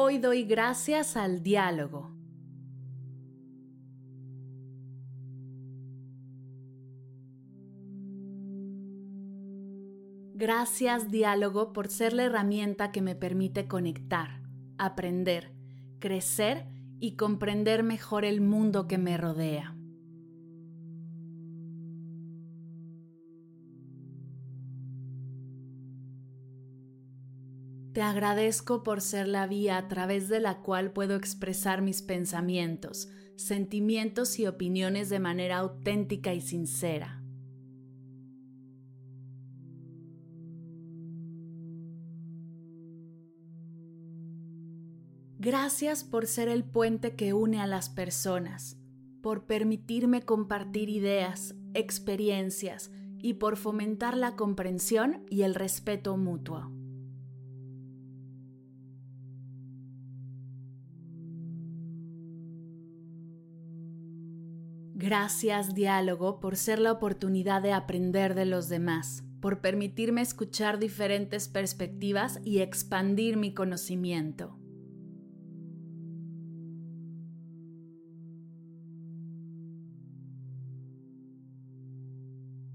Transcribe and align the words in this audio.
Hoy 0.00 0.18
doy 0.18 0.44
gracias 0.44 1.16
al 1.16 1.42
diálogo. 1.42 2.12
Gracias 10.34 11.10
diálogo 11.10 11.72
por 11.72 11.88
ser 11.88 12.12
la 12.12 12.22
herramienta 12.22 12.92
que 12.92 13.02
me 13.02 13.16
permite 13.16 13.66
conectar, 13.66 14.40
aprender, 14.78 15.52
crecer 15.98 16.68
y 17.00 17.16
comprender 17.16 17.82
mejor 17.82 18.24
el 18.24 18.40
mundo 18.40 18.86
que 18.86 18.98
me 18.98 19.16
rodea. 19.16 19.77
Te 27.98 28.04
agradezco 28.04 28.84
por 28.84 29.00
ser 29.00 29.26
la 29.26 29.48
vía 29.48 29.76
a 29.76 29.88
través 29.88 30.28
de 30.28 30.38
la 30.38 30.60
cual 30.60 30.92
puedo 30.92 31.16
expresar 31.16 31.82
mis 31.82 32.00
pensamientos, 32.00 33.08
sentimientos 33.34 34.38
y 34.38 34.46
opiniones 34.46 35.08
de 35.08 35.18
manera 35.18 35.58
auténtica 35.58 36.32
y 36.32 36.40
sincera. 36.40 37.20
Gracias 45.40 46.04
por 46.04 46.28
ser 46.28 46.48
el 46.48 46.62
puente 46.62 47.16
que 47.16 47.32
une 47.34 47.60
a 47.60 47.66
las 47.66 47.88
personas, 47.88 48.78
por 49.22 49.46
permitirme 49.46 50.22
compartir 50.22 50.88
ideas, 50.88 51.56
experiencias 51.74 52.92
y 53.18 53.34
por 53.34 53.56
fomentar 53.56 54.16
la 54.16 54.36
comprensión 54.36 55.26
y 55.28 55.42
el 55.42 55.56
respeto 55.56 56.16
mutuo. 56.16 56.77
Gracias 65.00 65.76
diálogo 65.76 66.40
por 66.40 66.56
ser 66.56 66.80
la 66.80 66.90
oportunidad 66.90 67.62
de 67.62 67.72
aprender 67.72 68.34
de 68.34 68.46
los 68.46 68.68
demás, 68.68 69.22
por 69.40 69.60
permitirme 69.60 70.22
escuchar 70.22 70.80
diferentes 70.80 71.46
perspectivas 71.46 72.40
y 72.44 72.58
expandir 72.58 73.36
mi 73.36 73.54
conocimiento. 73.54 74.58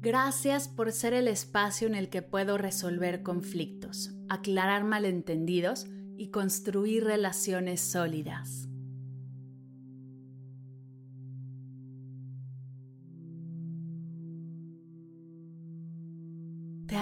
Gracias 0.00 0.68
por 0.68 0.92
ser 0.92 1.14
el 1.14 1.26
espacio 1.26 1.88
en 1.88 1.96
el 1.96 2.10
que 2.10 2.22
puedo 2.22 2.58
resolver 2.58 3.24
conflictos, 3.24 4.14
aclarar 4.28 4.84
malentendidos 4.84 5.88
y 6.16 6.30
construir 6.30 7.02
relaciones 7.02 7.80
sólidas. 7.80 8.68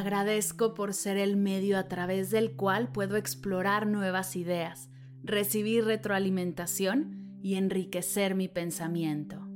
Agradezco 0.00 0.74
por 0.74 0.94
ser 0.94 1.18
el 1.18 1.36
medio 1.36 1.78
a 1.78 1.86
través 1.86 2.30
del 2.30 2.56
cual 2.56 2.90
puedo 2.90 3.16
explorar 3.16 3.86
nuevas 3.86 4.34
ideas, 4.34 4.88
recibir 5.22 5.84
retroalimentación 5.84 7.38
y 7.42 7.54
enriquecer 7.54 8.34
mi 8.34 8.48
pensamiento. 8.48 9.46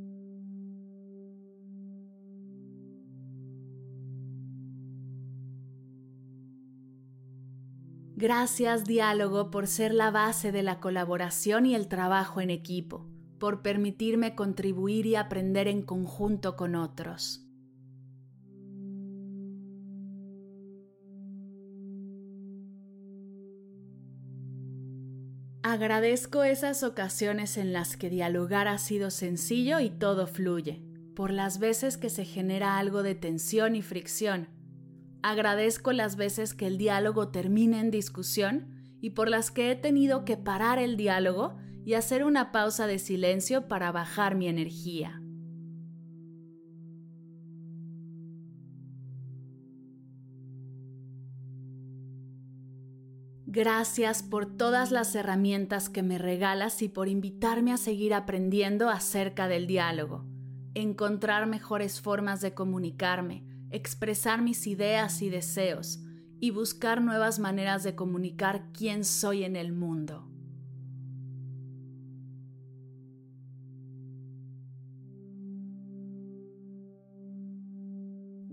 Gracias 8.16 8.84
diálogo 8.84 9.50
por 9.50 9.66
ser 9.66 9.92
la 9.92 10.10
base 10.10 10.52
de 10.52 10.62
la 10.62 10.78
colaboración 10.78 11.66
y 11.66 11.74
el 11.74 11.88
trabajo 11.88 12.40
en 12.40 12.50
equipo, 12.50 13.06
por 13.38 13.62
permitirme 13.62 14.34
contribuir 14.34 15.06
y 15.06 15.16
aprender 15.16 15.68
en 15.68 15.82
conjunto 15.82 16.54
con 16.54 16.76
otros. 16.76 17.43
Agradezco 25.66 26.44
esas 26.44 26.82
ocasiones 26.82 27.56
en 27.56 27.72
las 27.72 27.96
que 27.96 28.10
dialogar 28.10 28.68
ha 28.68 28.76
sido 28.76 29.10
sencillo 29.10 29.80
y 29.80 29.88
todo 29.88 30.26
fluye, 30.26 30.82
por 31.16 31.30
las 31.30 31.58
veces 31.58 31.96
que 31.96 32.10
se 32.10 32.26
genera 32.26 32.76
algo 32.76 33.02
de 33.02 33.14
tensión 33.14 33.74
y 33.74 33.80
fricción. 33.80 34.50
Agradezco 35.22 35.94
las 35.94 36.16
veces 36.16 36.52
que 36.52 36.66
el 36.66 36.76
diálogo 36.76 37.28
termina 37.28 37.80
en 37.80 37.90
discusión 37.90 38.98
y 39.00 39.10
por 39.10 39.30
las 39.30 39.50
que 39.50 39.70
he 39.70 39.74
tenido 39.74 40.26
que 40.26 40.36
parar 40.36 40.78
el 40.78 40.98
diálogo 40.98 41.56
y 41.82 41.94
hacer 41.94 42.24
una 42.24 42.52
pausa 42.52 42.86
de 42.86 42.98
silencio 42.98 43.66
para 43.66 43.90
bajar 43.90 44.34
mi 44.34 44.48
energía. 44.48 45.23
Gracias 53.46 54.22
por 54.22 54.46
todas 54.56 54.90
las 54.90 55.14
herramientas 55.14 55.90
que 55.90 56.02
me 56.02 56.18
regalas 56.18 56.80
y 56.80 56.88
por 56.88 57.08
invitarme 57.08 57.72
a 57.72 57.76
seguir 57.76 58.14
aprendiendo 58.14 58.88
acerca 58.88 59.48
del 59.48 59.66
diálogo, 59.66 60.24
encontrar 60.74 61.46
mejores 61.46 62.00
formas 62.00 62.40
de 62.40 62.54
comunicarme, 62.54 63.44
expresar 63.70 64.40
mis 64.40 64.66
ideas 64.66 65.20
y 65.20 65.28
deseos 65.28 66.00
y 66.40 66.50
buscar 66.50 67.02
nuevas 67.02 67.38
maneras 67.38 67.82
de 67.82 67.94
comunicar 67.94 68.70
quién 68.72 69.04
soy 69.04 69.44
en 69.44 69.56
el 69.56 69.72
mundo. 69.72 70.33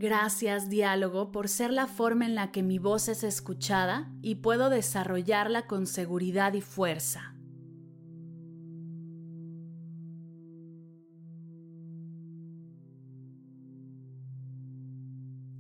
Gracias 0.02 0.68
diálogo 0.68 1.32
por 1.32 1.48
ser 1.48 1.72
la 1.72 1.86
forma 1.86 2.26
en 2.26 2.34
la 2.34 2.52
que 2.52 2.64
mi 2.64 2.80
voz 2.80 3.08
es 3.08 3.24
escuchada 3.24 4.12
y 4.24 4.34
puedo 4.34 4.72
desarrollarla 4.72 5.68
con 5.68 5.86
seguridad 5.86 6.56
y 6.56 6.62
fuerza. 6.62 7.36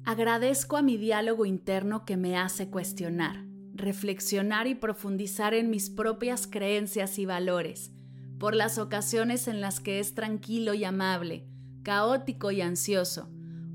Agradezco 0.05 0.75
a 0.75 0.81
mi 0.81 0.97
diálogo 0.97 1.45
interno 1.45 2.03
que 2.03 2.17
me 2.17 2.35
hace 2.35 2.71
cuestionar, 2.71 3.45
reflexionar 3.75 4.65
y 4.65 4.73
profundizar 4.73 5.53
en 5.53 5.69
mis 5.69 5.91
propias 5.91 6.47
creencias 6.47 7.19
y 7.19 7.27
valores, 7.27 7.91
por 8.39 8.55
las 8.55 8.79
ocasiones 8.79 9.47
en 9.47 9.61
las 9.61 9.79
que 9.79 9.99
es 9.99 10.15
tranquilo 10.15 10.73
y 10.73 10.83
amable, 10.83 11.45
caótico 11.83 12.49
y 12.49 12.61
ansioso, 12.61 13.29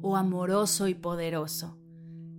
o 0.07 0.15
amoroso 0.15 0.87
y 0.87 0.95
poderoso. 0.95 1.77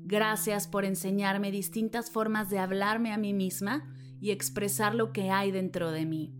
Gracias 0.06 0.68
por 0.68 0.86
enseñarme 0.86 1.52
distintas 1.52 2.10
formas 2.10 2.50
de 2.50 2.60
hablarme 2.60 3.12
a 3.12 3.18
mí 3.18 3.34
misma 3.34 3.94
y 4.22 4.32
expresar 4.32 4.96
lo 4.96 5.12
que 5.12 5.32
hay 5.32 5.52
dentro 5.52 5.92
de 5.92 6.06
mí. 6.06 6.34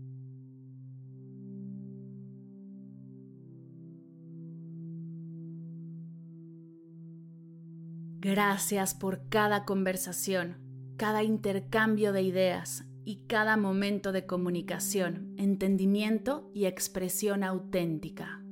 Gracias 8.20 8.94
por 8.94 9.28
cada 9.28 9.66
conversación, 9.66 10.56
cada 10.96 11.22
intercambio 11.22 12.12
de 12.12 12.22
ideas 12.22 12.84
y 13.04 13.26
cada 13.26 13.58
momento 13.58 14.12
de 14.12 14.24
comunicación, 14.24 15.34
entendimiento 15.36 16.50
y 16.54 16.64
expresión 16.64 17.44
auténtica. 17.44 18.42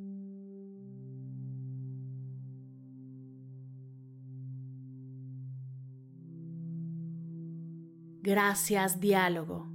Gracias 8.26 8.98
diálogo. 8.98 9.68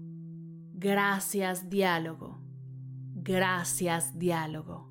Gracias 0.73 1.69
diálogo. 1.69 2.37
Gracias 3.13 4.19
diálogo. 4.19 4.90